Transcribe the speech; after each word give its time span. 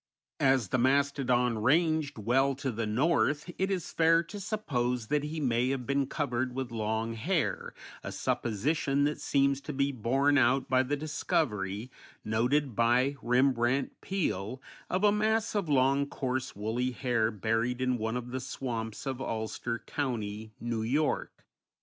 As 0.39 0.69
the 0.69 0.79
mastodon 0.79 1.61
ranged 1.61 2.17
well 2.17 2.55
to 2.55 2.71
the 2.71 2.87
north 2.87 3.51
it 3.59 3.69
is 3.69 3.91
fair 3.91 4.23
to 4.23 4.39
suppose 4.39 5.09
that 5.09 5.21
he 5.23 5.39
may 5.39 5.69
have 5.69 5.85
been 5.85 6.07
covered 6.07 6.55
with 6.55 6.71
long 6.71 7.13
hair, 7.13 7.75
a 8.03 8.11
supposition 8.11 9.03
that 9.03 9.21
seems 9.21 9.61
to 9.61 9.71
be 9.73 9.91
borne 9.91 10.39
out 10.39 10.67
by 10.67 10.81
the 10.81 10.95
discovery, 10.97 11.91
noted 12.25 12.75
by 12.75 13.15
Rembrandt 13.21 13.91
Peale, 14.01 14.59
of 14.89 15.03
a 15.03 15.11
mass 15.11 15.53
of 15.53 15.69
long, 15.69 16.07
coarse, 16.07 16.55
woolly 16.55 16.93
hair 16.93 17.29
buried 17.29 17.79
in 17.79 17.99
one 17.99 18.17
of 18.17 18.31
the 18.31 18.39
swamps 18.39 19.05
of 19.05 19.21
Ulster 19.21 19.77
County, 19.85 20.51
New 20.59 20.81
York. 20.81 21.45